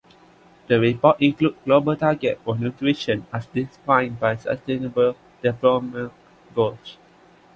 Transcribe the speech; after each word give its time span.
The 0.65 0.79
report 0.79 1.21
includes 1.21 1.59
global 1.63 1.95
targets 1.95 2.41
for 2.43 2.57
nutrition 2.57 3.27
as 3.31 3.45
defined 3.45 4.19
by 4.19 4.33
the 4.33 4.41
Sustainable 4.41 5.15
Development 5.43 6.11
Goals. 6.55 6.97